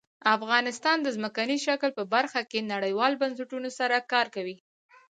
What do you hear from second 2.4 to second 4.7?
کې نړیوالو بنسټونو سره کار کوي.